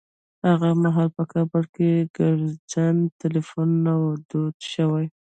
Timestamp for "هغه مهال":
0.49-1.09